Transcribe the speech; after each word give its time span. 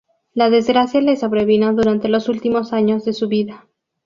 La 0.33 0.49
desgracia 0.49 0.99
le 0.99 1.15
sobrevino 1.15 1.73
durante 1.75 2.09
los 2.09 2.27
últimos 2.27 2.73
años 2.73 3.05
de 3.05 3.13
su 3.13 3.27
vida. 3.27 3.67